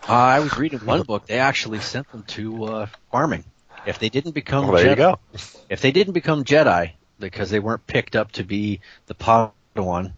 Uh, 0.07 0.13
I 0.13 0.39
was 0.39 0.57
reading 0.57 0.79
one 0.85 1.01
book. 1.03 1.27
They 1.27 1.37
actually 1.37 1.81
sent 1.81 2.09
them 2.13 2.23
to 2.27 2.63
uh, 2.63 2.87
farming. 3.11 3.43
If 3.85 3.99
they 3.99 4.07
didn't 4.07 4.31
become 4.31 4.67
Well, 4.67 4.77
there 4.77 4.89
you 4.89 4.95
Jedi, 4.95 4.95
go. 4.95 5.19
if 5.67 5.81
they 5.81 5.91
didn't 5.91 6.13
become 6.13 6.45
Jedi 6.45 6.93
because 7.19 7.49
they 7.49 7.59
weren't 7.59 7.85
picked 7.85 8.15
up 8.15 8.31
to 8.33 8.45
be 8.45 8.79
the 9.07 9.15
Padawan, 9.15 10.13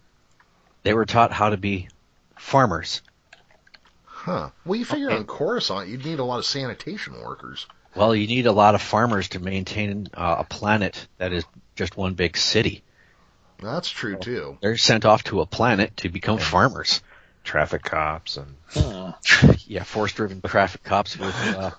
they 0.84 0.94
were 0.94 1.06
taught 1.06 1.32
how 1.32 1.50
to 1.50 1.56
be 1.56 1.88
farmers. 2.38 3.02
Huh. 4.04 4.50
Well, 4.64 4.76
you 4.76 4.84
figure 4.84 5.08
Okay. 5.08 5.16
on 5.16 5.26
Coruscant, 5.26 5.88
you'd 5.88 6.04
need 6.04 6.20
a 6.20 6.24
lot 6.24 6.38
of 6.38 6.46
sanitation 6.46 7.20
workers. 7.20 7.66
Well, 7.96 8.14
you 8.14 8.28
need 8.28 8.46
a 8.46 8.52
lot 8.52 8.76
of 8.76 8.82
farmers 8.82 9.30
to 9.30 9.40
maintain 9.40 10.06
uh, 10.14 10.36
a 10.38 10.44
planet 10.44 11.08
that 11.18 11.32
is 11.32 11.44
just 11.74 11.96
one 11.96 12.14
big 12.14 12.36
city. 12.36 12.84
That's 13.60 13.88
true 13.88 14.16
too. 14.16 14.58
They're 14.60 14.76
sent 14.76 15.04
off 15.04 15.24
to 15.24 15.40
a 15.40 15.46
planet 15.46 15.96
to 15.98 16.08
become 16.08 16.38
farmers. 16.38 17.00
Traffic 17.44 17.82
cops 17.82 18.36
and 18.36 18.56
Huh. 18.66 19.12
Yeah, 19.66 19.82
force-driven 19.84 20.42
traffic 20.42 20.82
cops 20.82 21.18
with 21.18 21.34
uh, 21.54 21.70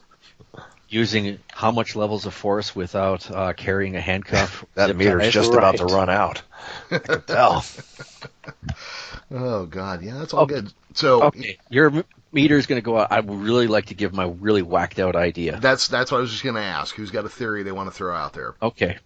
using 0.89 1.39
how 1.51 1.71
much 1.71 1.95
levels 1.95 2.25
of 2.25 2.33
force 2.33 2.75
without 2.75 3.29
uh, 3.29 3.53
carrying 3.53 3.95
a 3.95 4.01
handcuff. 4.01 4.65
that 4.75 4.87
zip 4.87 4.97
meter's 4.97 5.23
tie? 5.25 5.29
just 5.29 5.53
about 5.53 5.77
to 5.77 5.85
run 5.85 6.09
out. 6.09 6.41
I 6.91 6.97
can 6.99 7.21
tell. 7.27 7.63
Oh 9.31 9.65
God, 9.65 10.01
yeah, 10.03 10.15
that's 10.17 10.33
all 10.33 10.43
Okay. 10.43 10.55
good. 10.55 10.73
So 10.93 11.23
Okay, 11.23 11.57
your 11.69 11.87
m- 11.91 12.03
meter 12.31 12.57
is 12.57 12.65
going 12.65 12.81
to 12.81 12.85
go 12.85 12.97
out. 12.97 13.11
I 13.11 13.19
would 13.19 13.39
really 13.39 13.67
like 13.67 13.87
to 13.87 13.93
give 13.93 14.13
my 14.13 14.25
really 14.25 14.61
whacked 14.61 14.99
out 14.99 15.15
idea. 15.15 15.59
that's 15.59 15.87
that's 15.89 16.11
what 16.11 16.17
I 16.19 16.21
was 16.21 16.31
just 16.31 16.43
gonna 16.43 16.59
ask. 16.61 16.95
Who's 16.95 17.11
got 17.11 17.25
a 17.25 17.29
theory 17.29 17.63
they 17.63 17.71
want 17.71 17.87
to 17.89 17.95
throw 17.95 18.15
out 18.15 18.33
there? 18.33 18.55
Okay. 18.61 18.97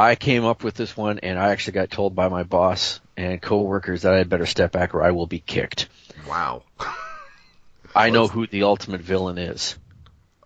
I 0.00 0.14
came 0.14 0.44
up 0.46 0.64
with 0.64 0.74
this 0.74 0.96
one, 0.96 1.18
and 1.18 1.38
I 1.38 1.50
actually 1.50 1.74
got 1.74 1.90
told 1.90 2.14
by 2.14 2.28
my 2.28 2.42
boss 2.42 3.00
and 3.18 3.40
coworkers 3.40 4.02
that 4.02 4.14
I 4.14 4.16
had 4.18 4.30
better 4.30 4.46
step 4.46 4.72
back 4.72 4.94
or 4.94 5.02
I 5.02 5.10
will 5.10 5.26
be 5.26 5.40
kicked. 5.40 5.88
Wow. 6.26 6.62
I 7.94 8.08
know 8.08 8.26
who 8.26 8.46
the 8.46 8.62
ultimate 8.62 9.02
villain 9.02 9.36
is. 9.36 9.76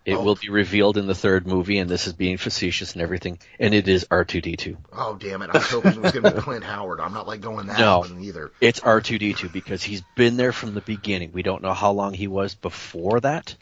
It 0.03 0.15
Oh. 0.15 0.23
will 0.23 0.35
be 0.35 0.49
revealed 0.49 0.97
in 0.97 1.07
the 1.07 1.15
third 1.15 1.47
movie, 1.47 1.79
and 1.79 1.89
this 1.89 2.05
is 2.05 2.11
being 2.13 2.37
facetious 2.37 2.93
and 2.93 3.01
everything, 3.01 3.39
and 3.57 3.73
it 3.73 3.87
is 3.87 4.05
R2D2. 4.11 4.77
Oh 4.93 5.15
damn 5.15 5.41
it! 5.41 5.49
I 5.51 5.57
was 5.57 5.67
hoping 5.67 5.93
it 5.93 6.01
was 6.01 6.11
gonna 6.11 6.31
be 6.31 6.41
Clint 6.41 6.63
Howard. 6.63 6.99
I'm 6.99 7.13
not 7.13 7.25
like 7.25 7.41
going 7.41 7.67
that 7.67 7.79
No. 7.79 7.99
one 7.99 8.21
either. 8.21 8.51
It's 8.61 8.81
R2D2 8.81 9.51
because 9.51 9.81
he's 9.81 10.01
been 10.15 10.37
there 10.37 10.51
from 10.51 10.73
the 10.75 10.81
beginning. 10.81 11.31
We 11.33 11.41
don't 11.43 11.63
know 11.63 11.73
how 11.73 11.91
long 11.91 12.13
he 12.13 12.27
was 12.27 12.53
before 12.53 13.21
that. 13.21 13.55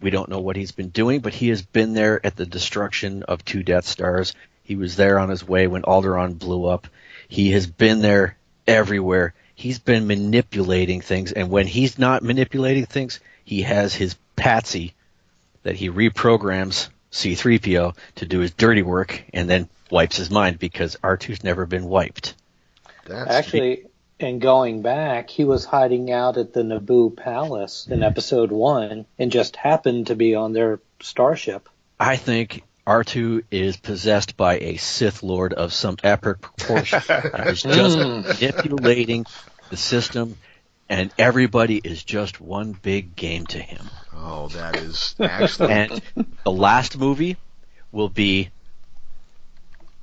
We 0.00 0.10
don't 0.10 0.28
know 0.30 0.38
what 0.40 0.56
he's 0.56 0.72
been 0.72 0.88
doing, 0.90 1.20
but 1.20 1.34
he 1.34 1.48
has 1.48 1.60
been 1.60 1.92
there 1.92 2.24
at 2.24 2.36
the 2.36 2.46
destruction 2.46 3.24
of 3.24 3.44
two 3.44 3.62
Death 3.62 3.84
Stars. 3.84 4.32
He 4.68 4.76
was 4.76 4.96
there 4.96 5.18
on 5.18 5.30
his 5.30 5.48
way 5.48 5.66
when 5.66 5.80
Alderaan 5.80 6.38
blew 6.38 6.66
up. 6.66 6.88
He 7.26 7.52
has 7.52 7.66
been 7.66 8.02
there 8.02 8.36
everywhere. 8.66 9.32
He's 9.54 9.78
been 9.78 10.06
manipulating 10.06 11.00
things, 11.00 11.32
and 11.32 11.48
when 11.48 11.66
he's 11.66 11.98
not 11.98 12.22
manipulating 12.22 12.84
things, 12.84 13.18
he 13.46 13.62
has 13.62 13.94
his 13.94 14.14
patsy 14.36 14.92
that 15.62 15.76
he 15.76 15.88
reprograms 15.88 16.90
C3PO 17.12 17.96
to 18.16 18.26
do 18.26 18.40
his 18.40 18.50
dirty 18.50 18.82
work 18.82 19.24
and 19.32 19.48
then 19.48 19.70
wipes 19.90 20.18
his 20.18 20.30
mind 20.30 20.58
because 20.58 20.96
R2's 20.96 21.42
never 21.42 21.64
been 21.64 21.86
wiped. 21.86 22.34
That's 23.06 23.30
Actually, 23.30 23.86
and 24.20 24.38
going 24.38 24.82
back, 24.82 25.30
he 25.30 25.44
was 25.44 25.64
hiding 25.64 26.12
out 26.12 26.36
at 26.36 26.52
the 26.52 26.62
Naboo 26.62 27.16
Palace 27.16 27.88
in 27.90 28.00
hmm. 28.00 28.04
Episode 28.04 28.52
One, 28.52 29.06
and 29.18 29.32
just 29.32 29.56
happened 29.56 30.08
to 30.08 30.14
be 30.14 30.34
on 30.34 30.52
their 30.52 30.80
starship. 31.00 31.70
I 31.98 32.16
think 32.16 32.64
R2 32.88 33.44
is 33.50 33.76
possessed 33.76 34.34
by 34.38 34.58
a 34.60 34.76
Sith 34.78 35.22
Lord 35.22 35.52
of 35.52 35.74
some 35.74 35.98
epic 36.02 36.40
proportion. 36.40 37.02
He's 37.46 37.62
just 37.62 37.98
manipulating 38.40 39.26
the 39.68 39.76
system, 39.76 40.38
and 40.88 41.12
everybody 41.18 41.76
is 41.76 42.02
just 42.02 42.40
one 42.40 42.72
big 42.72 43.14
game 43.14 43.44
to 43.48 43.58
him. 43.58 43.84
oh, 44.16 44.48
that 44.48 44.76
is 44.76 45.14
actually 45.20 45.70
And 45.70 46.02
the 46.44 46.50
last 46.50 46.96
movie 46.96 47.36
will 47.92 48.08
be 48.08 48.48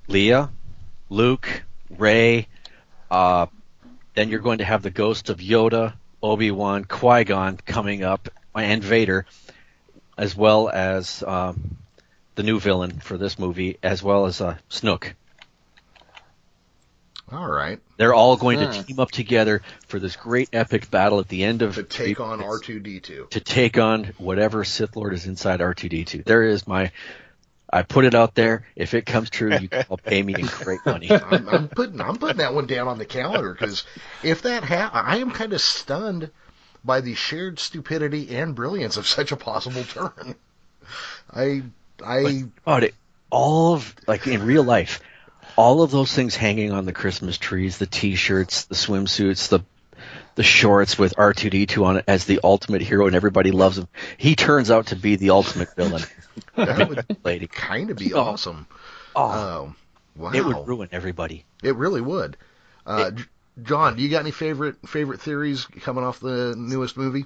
Leia, 0.07 0.51
Luke, 1.09 1.63
Rey. 1.89 2.47
Uh, 3.09 3.47
then 4.13 4.29
you're 4.29 4.39
going 4.41 4.59
to 4.59 4.65
have 4.65 4.83
the 4.83 4.91
ghosts 4.91 5.31
of 5.31 5.39
Yoda, 5.39 5.93
Obi 6.21 6.51
Wan, 6.51 6.85
Qui 6.85 7.23
Gon 7.23 7.57
coming 7.65 8.03
up, 8.03 8.29
and 8.53 8.83
Vader, 8.83 9.25
as 10.19 10.35
well 10.35 10.69
as 10.69 11.23
um, 11.23 11.77
the 12.35 12.43
new 12.43 12.59
villain 12.59 12.99
for 12.99 13.17
this 13.17 13.39
movie, 13.39 13.77
as 13.81 14.03
well 14.03 14.25
as 14.25 14.41
uh, 14.41 14.57
Snoke. 14.69 15.13
all 17.31 17.49
right 17.49 17.79
They're 17.97 18.13
all 18.13 18.37
going 18.37 18.59
Hmm. 18.59 18.71
to 18.71 18.83
team 18.83 18.99
up 18.99 19.11
together 19.11 19.61
for 19.87 19.99
this 19.99 20.15
great 20.15 20.49
epic 20.53 20.91
battle 20.91 21.19
at 21.19 21.27
the 21.27 21.43
end 21.43 21.61
of 21.61 21.75
to 21.75 21.83
take 21.83 22.19
on 22.19 22.39
R2D2. 22.39 23.29
to 23.31 23.39
take 23.39 23.77
on 23.77 24.05
whatever 24.17 24.63
Sith 24.63 24.95
Lord 24.95 25.13
is 25.13 25.25
inside 25.25 25.59
R2D2. 25.59 26.23
There 26.25 26.43
is 26.43 26.67
my. 26.67 26.91
I 27.71 27.81
put 27.81 28.05
it 28.05 28.13
out 28.13 28.35
there. 28.35 28.67
If 28.75 28.93
it 28.93 29.05
comes 29.05 29.29
true, 29.29 29.51
you 29.57 29.67
can 29.67 29.85
all 29.89 29.97
pay 29.97 30.21
me 30.21 30.33
in 30.37 30.45
great 30.45 30.79
money. 30.85 31.09
I'm, 31.09 31.49
I'm 31.49 31.67
putting 31.67 31.99
I'm 31.99 32.17
putting 32.17 32.37
that 32.37 32.53
one 32.53 32.67
down 32.67 32.87
on 32.87 32.99
the 32.99 33.05
calendar 33.05 33.53
because 33.53 33.83
if 34.23 34.43
that 34.43 34.63
ha- 34.63 34.91
I 34.93 35.17
am 35.17 35.31
kind 35.31 35.51
of 35.51 35.59
stunned 35.61 36.29
by 36.85 37.01
the 37.01 37.15
shared 37.15 37.57
stupidity 37.59 38.35
and 38.35 38.53
brilliance 38.53 38.97
of 38.97 39.07
such 39.07 39.31
a 39.31 39.35
possible 39.35 39.83
turn. 39.83 40.35
I 41.33 41.63
I 42.03 42.43
About 42.65 42.83
it, 42.83 42.95
all 43.29 43.73
of 43.75 43.95
like 44.07 44.27
in 44.27 44.45
real 44.45 44.63
life, 44.63 45.01
all 45.55 45.81
of 45.81 45.91
those 45.91 46.13
things 46.13 46.35
hanging 46.35 46.71
on 46.71 46.85
the 46.85 46.93
Christmas 46.93 47.37
trees, 47.37 47.77
the 47.77 47.85
T-shirts, 47.85 48.65
the 48.65 48.75
swimsuits, 48.75 49.49
the 49.49 49.61
the 50.35 50.43
shorts 50.43 50.97
with 50.99 51.15
R2D2 51.15 51.85
on 51.85 51.97
it 51.97 52.05
as 52.09 52.25
the 52.25 52.41
ultimate 52.43 52.81
hero, 52.81 53.07
and 53.07 53.15
everybody 53.15 53.51
loves 53.51 53.77
him. 53.77 53.87
He 54.17 54.35
turns 54.35 54.69
out 54.69 54.87
to 54.87 54.97
be 54.97 55.15
the 55.15 55.29
ultimate 55.29 55.73
villain. 55.75 56.03
that 56.55 56.89
would 56.89 57.17
Lady, 57.23 57.47
kind 57.47 57.89
of 57.89 57.97
be 57.97 58.13
Oh. 58.13 58.19
awesome. 58.19 58.67
oh, 59.15 59.73
wow. 60.17 60.31
it 60.33 60.43
would 60.43 60.67
ruin 60.67 60.89
everybody. 60.91 61.45
It 61.63 61.75
really 61.77 62.01
would. 62.01 62.35
Uh, 62.85 63.11
J- 63.11 63.23
John, 63.63 63.95
do 63.95 64.03
you 64.03 64.09
got 64.09 64.19
any 64.19 64.31
favorite 64.31 64.75
favorite 64.85 65.21
theories 65.21 65.65
coming 65.81 66.03
off 66.03 66.19
the 66.19 66.53
newest 66.57 66.97
movie? 66.97 67.25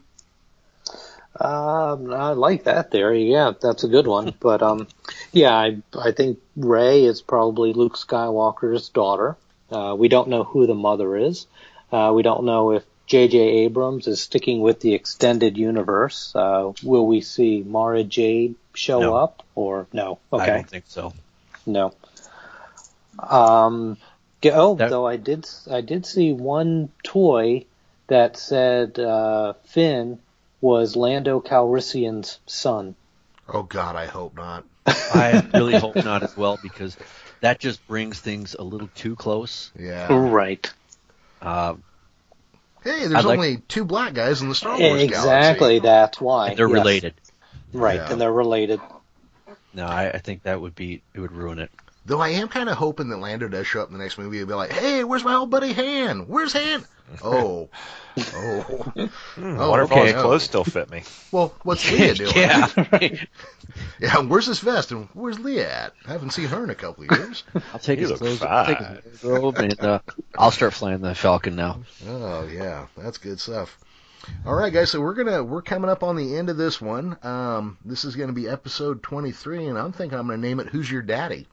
Um, 1.39 2.12
I 2.13 2.31
like 2.31 2.65
that 2.65 2.91
theory. 2.91 3.31
Yeah, 3.31 3.53
that's 3.62 3.84
a 3.84 3.88
good 3.88 4.08
one. 4.08 4.34
But 4.39 4.62
um, 4.62 4.88
yeah, 5.31 5.55
I 5.55 5.77
I 5.98 6.12
think 6.12 6.39
Rey 6.58 7.05
is 7.05 7.22
probably 7.22 7.74
Luke 7.74 7.96
Skywalker's 7.98 8.89
daughter. 8.89 9.38
Uh, 9.72 9.96
we 9.98 10.08
don't 10.10 10.29
know 10.29 10.43
who 10.43 10.67
the 10.67 10.75
mother 10.75 11.15
is. 11.15 11.48
Uh, 11.91 12.12
we 12.13 12.24
don't 12.24 12.43
know 12.43 12.72
if 12.72 12.84
J.J. 13.08 13.38
Abrams 13.65 14.08
is 14.08 14.22
sticking 14.22 14.62
with 14.62 14.81
the 14.81 14.93
extended 14.93 15.58
universe. 15.58 16.31
Uh, 16.36 16.74
will 16.84 17.08
we 17.08 17.22
see 17.22 17.63
Mara 17.65 18.03
Jade 18.03 18.55
show 18.74 19.00
No. 19.00 19.15
up 19.15 19.43
or 19.55 19.88
no? 19.93 20.19
Okay, 20.34 20.43
I 20.43 20.48
don't 20.58 20.69
think 20.69 20.86
so. 20.88 21.13
no. 21.65 21.93
Um, 23.17 23.98
oh, 24.46 24.75
That- 24.75 24.89
though 24.89 25.05
I 25.08 25.17
did 25.17 25.48
I 25.69 25.81
did 25.81 26.05
see 26.05 26.34
one 26.34 26.89
toy 27.03 27.65
that 28.08 28.38
said 28.38 28.98
uh, 29.00 29.53
Finn 29.65 30.19
was 30.61 30.95
Lando 30.95 31.39
Calrissian's 31.41 32.39
son. 32.45 32.95
Oh 33.47 33.63
God, 33.63 33.95
I 33.95 34.05
hope 34.05 34.35
not. 34.35 34.63
I 34.85 35.47
really 35.53 35.77
hope 35.77 35.95
not 35.95 36.23
as 36.23 36.35
well 36.35 36.57
because 36.61 36.97
that 37.41 37.59
just 37.59 37.85
brings 37.87 38.19
things 38.19 38.55
a 38.57 38.63
little 38.63 38.89
too 38.95 39.15
close. 39.15 39.71
Yeah. 39.77 40.07
Right. 40.11 40.71
Uh, 41.41 41.75
Hey, 42.81 42.99
there's 43.07 43.13
I'd 43.13 43.25
like- 43.25 43.37
only 43.37 43.57
two 43.67 43.83
black 43.83 44.13
guys 44.13 44.41
in 44.41 44.47
the 44.47 44.55
Star 44.55 44.79
Wars 44.79 45.01
Exactly. 45.03 45.79
galaxy. 45.79 45.79
That's 45.79 46.21
why 46.21 46.49
and 46.49 46.57
they're 46.57 46.69
Yes. 46.69 46.73
related. 46.73 47.13
Right, 47.73 47.95
Yeah. 47.97 48.11
and 48.13 48.21
they're 48.21 48.31
related. 48.31 48.79
No, 49.73 49.85
I, 49.85 50.11
I 50.11 50.17
think 50.19 50.43
that 50.43 50.61
would 50.61 50.75
be 50.75 51.01
it 51.13 51.19
would 51.19 51.33
ruin 51.33 51.59
it. 51.59 51.71
Though 52.06 52.22
I 52.22 52.29
am 52.29 52.48
kind 52.48 52.70
of 52.70 52.77
hoping 52.77 53.10
that 53.10 53.18
Lando 53.18 53.48
does 53.48 53.68
show 53.68 53.82
up 53.82 53.89
in 53.89 53.98
the 53.98 54.03
next 54.03 54.18
movie 54.18 54.39
and 54.39 54.48
be 54.48 54.53
like, 54.53 54.72
"Hey, 54.72 55.03
where's 55.03 55.24
my 55.24 55.36
old 55.36 55.50
buddy 55.50 55.74
Han? 55.74 56.27
Where's 56.27 56.53
Han?" 56.53 56.86
Oh, 57.24 57.70
oh, 58.18 58.63
Hmm, 59.34 59.60
Oh, 59.60 59.65
I 59.65 59.68
wonder 59.68 59.86
if 59.86 59.91
all 59.91 59.98
okay. 60.00 60.12
his 60.13 60.22
clothes 60.22 60.44
still 60.44 60.63
fit 60.63 60.91
me. 60.91 61.01
well, 61.32 61.56
what's 61.63 61.84
Leia 61.89 62.15
doing? 62.18 62.32
yeah. 62.36 62.68
right. 62.91 63.27
Yeah, 64.00 64.20
where's 64.20 64.46
his 64.46 64.60
vest 64.60 64.91
and 64.91 65.08
where's 65.13 65.38
Leia 65.38 65.65
at? 65.65 65.94
I 66.08 66.12
haven't 66.12 66.32
seen 66.32 66.46
her 66.50 66.63
in 66.63 66.70
a 66.70 66.75
couple 66.75 67.06
of 67.06 67.18
years. 67.18 67.44
I'll 67.74 67.79
take 67.79 67.98
You 68.00 68.03
his 68.10 68.12
look 68.12 68.20
clothes. 68.20 68.44
I'll 68.44 68.65
take 68.65 68.77
his 69.03 69.24
wardrobe, 69.24 69.58
and 69.58 69.79
uh, 69.82 70.00
I'll 70.38 70.51
start 70.51 70.74
flying 70.74 71.01
the 71.01 71.15
Falcon 71.15 71.56
now. 71.56 71.79
Oh 72.08 72.48
yeah, 72.48 72.86
that's 72.96 73.18
good 73.18 73.39
stuff. 73.39 73.75
All 74.46 74.53
right, 74.53 74.72
guys. 74.72 74.91
So 74.91 75.01
we're 75.01 75.15
gonna 75.15 75.44
we're 75.44 75.63
coming 75.63 75.89
up 75.89 76.03
on 76.03 76.15
the 76.15 76.36
end 76.38 76.50
of 76.51 76.58
this 76.58 76.79
one. 76.79 77.18
Um, 77.24 77.77
this 77.84 78.06
is 78.06 78.15
gonna 78.15 78.34
be 78.34 78.48
episode 78.48 79.01
23, 79.01 79.65
and 79.65 79.79
I'm 79.79 79.94
thinking 79.94 80.20
I'm 80.20 80.27
gonna 80.27 80.38
name 80.38 80.60
it 80.60 80.68
"Who's 80.68 80.91
Your 80.91 81.01
Daddy." 81.01 81.48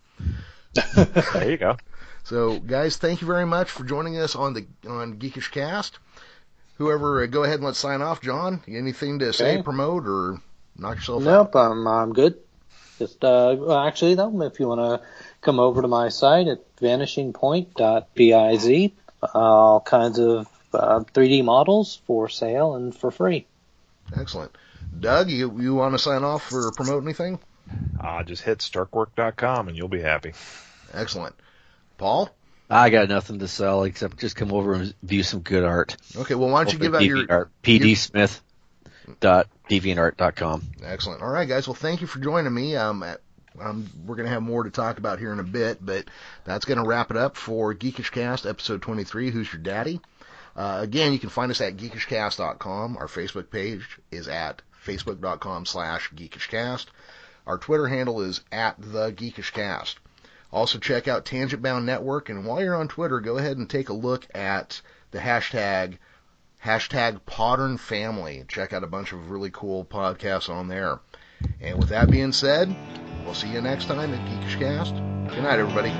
There 1.32 1.50
you 1.50 1.56
go. 1.56 1.76
So, 2.24 2.58
guys, 2.58 2.96
thank 2.96 3.20
you 3.20 3.26
very 3.28 3.46
much 3.46 3.70
for 3.70 3.84
joining 3.84 4.18
us 4.18 4.34
on 4.34 4.52
the 4.52 4.66
on 4.88 5.20
Geekish 5.20 5.52
Cast. 5.52 6.00
Whoever, 6.78 7.22
uh, 7.22 7.26
go 7.26 7.44
ahead 7.44 7.60
and 7.60 7.64
let's 7.64 7.78
sign 7.78 8.02
off. 8.02 8.20
John, 8.20 8.60
anything 8.66 9.20
to 9.20 9.32
say, 9.32 9.54
Okay. 9.54 9.62
promote, 9.62 10.08
or 10.08 10.42
knock 10.76 10.96
yourself 10.96 11.22
out? 11.22 11.24
Nope, 11.24 11.54
I'm 11.54 11.86
I'm 11.86 12.12
good. 12.12 12.34
Just 12.98 13.24
uh, 13.24 13.54
well, 13.56 13.78
actually 13.78 14.16
though, 14.16 14.42
if 14.42 14.58
you 14.58 14.66
want 14.66 14.80
to 14.80 15.00
come 15.40 15.60
over 15.60 15.82
to 15.82 15.86
my 15.88 16.08
site 16.08 16.48
at 16.48 16.62
vanishingpoint.biz, 16.78 18.90
all 19.32 19.80
kinds 19.80 20.18
of 20.18 20.48
uh, 20.74 21.00
3D 21.14 21.44
models 21.44 22.00
for 22.08 22.28
sale 22.28 22.74
and 22.74 22.92
for 22.92 23.12
free. 23.12 23.46
Excellent. 24.16 24.50
Doug, 24.98 25.30
you 25.30 25.56
you 25.60 25.76
want 25.76 25.94
to 25.94 25.98
sign 26.00 26.24
off 26.24 26.52
or 26.52 26.72
promote 26.72 27.04
anything? 27.04 27.38
Uh, 28.00 28.22
just 28.22 28.42
hit 28.42 28.58
starkwork.com 28.58 29.68
and 29.68 29.76
you'll 29.76 29.88
be 29.88 30.00
happy. 30.00 30.32
Excellent. 30.92 31.34
Paul. 31.98 32.30
I 32.68 32.90
got 32.90 33.08
nothing 33.08 33.38
to 33.40 33.48
sell 33.48 33.84
except 33.84 34.18
just 34.18 34.36
come 34.36 34.52
over 34.52 34.74
and 34.74 34.94
view 35.02 35.22
some 35.22 35.40
good 35.40 35.64
art. 35.64 35.96
Okay. 36.16 36.34
Well, 36.34 36.50
why 36.50 36.64
don't 36.64 36.72
you 36.72 36.78
Over 36.78 36.84
give 36.84 36.94
at 36.94 37.02
out 37.02 37.04
your 37.04 37.26
DeviantArt, 37.26 37.48
PDSmith 37.62 38.40
dot 39.20 39.48
deviantart.com. 39.70 40.62
Excellent. 40.84 41.22
All 41.22 41.30
right, 41.30 41.48
guys. 41.48 41.68
Well, 41.68 41.74
thank 41.74 42.00
you 42.00 42.06
for 42.06 42.18
joining 42.18 42.52
me. 42.52 42.76
Um, 42.76 43.02
at- 43.02 43.20
um, 43.60 43.88
we're 44.04 44.16
going 44.16 44.26
to 44.26 44.32
have 44.32 44.42
more 44.42 44.64
to 44.64 44.70
talk 44.70 44.98
about 44.98 45.18
here 45.18 45.32
in 45.32 45.40
a 45.40 45.44
bit, 45.44 45.78
but 45.84 46.04
that's 46.44 46.64
going 46.64 46.78
to 46.78 46.86
wrap 46.86 47.10
it 47.10 47.16
up 47.16 47.36
for 47.36 47.74
Geekish 47.74 48.10
Cast 48.12 48.44
episode 48.46 48.82
23. 48.82 49.30
Who's 49.30 49.50
your 49.52 49.62
daddy? 49.62 50.00
Uh, 50.54 50.80
again, 50.82 51.12
you 51.12 51.18
can 51.18 51.28
find 51.30 51.50
us 51.50 51.60
at 51.60 51.76
geekishcast.com. 51.76 52.96
Our 52.96 53.06
Facebook 53.06 53.50
page 53.50 53.98
is 54.10 54.28
at 54.28 54.62
facebook.com 54.84 55.66
slash 55.66 56.10
geekishcast. 56.14 56.86
Our 57.46 57.58
Twitter 57.58 57.86
handle 57.86 58.20
is 58.20 58.40
at 58.50 58.74
the 58.78 59.12
geekishcast. 59.12 59.96
Also 60.52 60.78
check 60.78 61.06
out 61.06 61.24
Tangent 61.24 61.62
Bound 61.62 61.86
Network, 61.86 62.28
and 62.28 62.44
while 62.44 62.62
you're 62.62 62.74
on 62.74 62.88
Twitter, 62.88 63.20
go 63.20 63.38
ahead 63.38 63.56
and 63.56 63.68
take 63.68 63.88
a 63.88 63.94
look 63.94 64.26
at 64.34 64.80
the 65.10 65.18
hashtag 65.18 65.98
hashtag 66.64 67.20
Podern 67.26 67.78
Family. 67.78 68.44
Check 68.48 68.72
out 68.72 68.84
a 68.84 68.88
bunch 68.88 69.12
of 69.12 69.30
really 69.30 69.50
cool 69.50 69.84
podcasts 69.84 70.48
on 70.48 70.68
there. 70.68 71.00
And 71.60 71.78
with 71.78 71.88
that 71.90 72.10
being 72.10 72.32
said, 72.32 72.74
we'll 73.24 73.34
see 73.34 73.48
you 73.48 73.60
next 73.60 73.86
time 73.86 74.12
at 74.12 74.28
Geekish 74.28 74.58
Cast. 74.58 74.94
Good 75.34 75.42
night, 75.42 75.58
everybody. 75.58 75.90